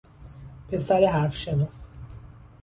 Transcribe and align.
پسر 0.71 1.03
حرف 1.03 1.35
شنو 1.35 1.65